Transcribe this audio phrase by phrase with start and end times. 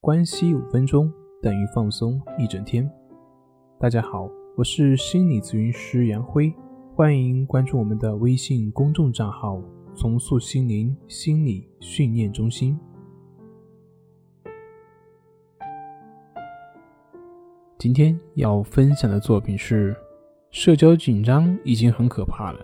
[0.00, 1.12] 关系五分钟
[1.42, 2.88] 等于放松一整天。
[3.80, 6.54] 大家好，我是心理咨询师杨辉，
[6.94, 9.60] 欢迎关注我们的微信公众账号
[9.96, 12.78] “重塑心灵心理训练中心”。
[17.76, 19.96] 今天要分享的作品是：
[20.52, 22.60] 社交紧张已经很可怕了，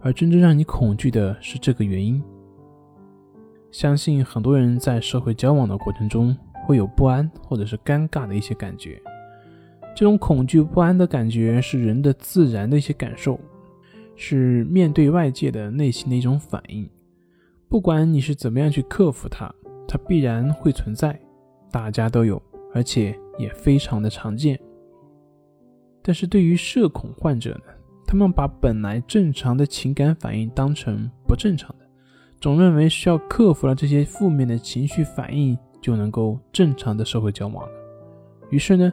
[0.00, 2.22] 而真正让你恐惧的是这个原因。
[3.70, 6.34] 相信很多人在社会交往的过程中
[6.70, 9.02] 会有不安或者是尴尬的一些感觉，
[9.92, 13.40] 这种恐惧不安的感觉是人的自然的一些感受，
[14.14, 16.88] 是面对外界的内心的一种反应。
[17.68, 19.52] 不管你是怎么样去克服它，
[19.88, 21.18] 它必然会存在，
[21.72, 22.40] 大家都有，
[22.72, 24.56] 而且也非常的常见。
[26.02, 27.72] 但是对于社恐患者呢，
[28.06, 31.86] 他们把本来正常的情感反应当成不正常的。
[32.40, 37.72] 总认为需要克服了这些负面的情绪反应，就能够正常的社会交往了。
[38.50, 38.92] 于是呢，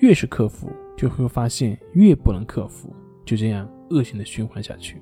[0.00, 5.00] 越是克服，就会发现越不能克服，就这样恶性的循环下去。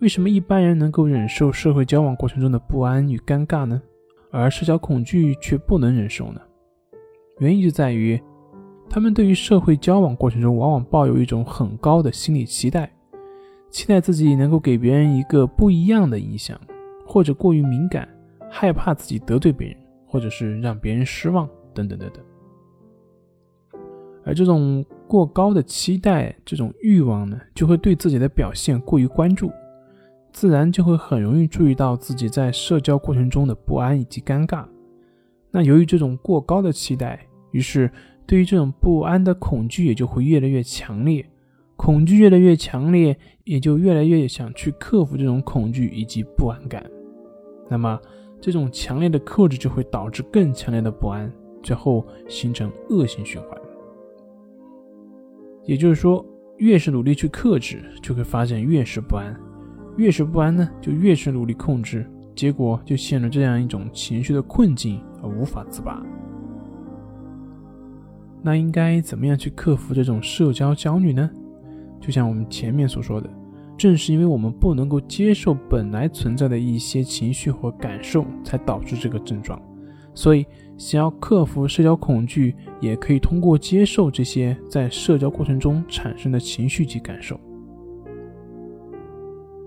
[0.00, 3.80] 为什么一般人能够忍受社会交往过程中的不安与尴尬呢？
[4.30, 6.40] 而社交恐惧却不能忍受呢？
[7.38, 8.20] 原因就在于，
[8.90, 12.92] 他们对于社会交往过程中往往抱有一种很高的心理期待。
[13.70, 16.58] 期待自己能够给别人一个不一样的印象，
[17.06, 18.08] 或者过于敏感，
[18.58, 19.76] 害怕自己得罪别人，
[20.06, 22.24] 或者是让别人失望，等等等等。
[24.24, 29.52] 而这种过高的期待，这种欲望呢，就会对自己的表现过于关注，
[30.32, 34.64] 自然就会很容易注意到自己在社交过程中的不安以及尴尬。
[35.50, 37.90] 那由于这种过高的期待，于是
[38.26, 41.24] 对于这种不安的恐惧也就会越来越强烈。
[41.76, 46.82] 恐惧越来越强烈，也就越来越想去克服这种恐惧以及不安感。
[47.68, 48.00] 那么，
[48.40, 53.50] 这种强烈的克制就会导致更强烈的不安，最后形成恶性循环。
[55.64, 56.24] 也就是说，
[56.58, 59.34] 越是努力去克制，就会发现越是不安；
[59.96, 66.00] 越是不安呢，就越是努力控制，结果就陷入这样一种情绪的困境而无法自拔。
[68.42, 71.28] 那应该怎么样去克服这种社交焦虑呢？
[72.00, 73.28] 就像我们前面所说的，
[73.76, 79.60] 正是因为我们不能够接受本来存在的一些情绪和感受，才导致这个症状。
[80.14, 80.46] 所以，
[80.78, 87.38] 想要克服社交恐惧，也可以通过接受这些在社交过程中产生的情绪及感受。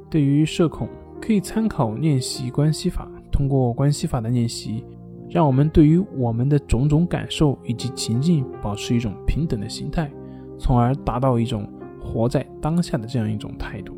[0.09, 0.89] 对于社恐，
[1.21, 4.83] 可以参考练习关系法，通过关系法的练习，
[5.29, 10.11] 让我们对于我们的种种感受以及情境保持一种平等的心态，
[10.57, 11.69] 从而达到一种。
[12.01, 13.95] 活在当下的这样一种态度。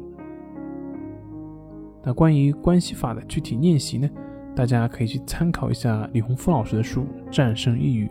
[2.03, 4.09] 那关于关系法的具体练习呢？
[4.56, 8.07] 大家可以去参考一下李洪福老师的书《战胜抑郁》，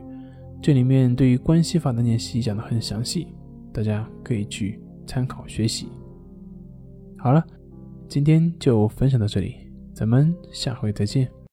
[0.62, 3.28] 这里面对于关系法的练习讲得很详细，
[3.73, 5.89] 大家可以去参考学习。
[7.19, 7.45] 好了，
[8.09, 9.56] 今天就分享到这里，
[9.93, 11.40] 咱们下回再见。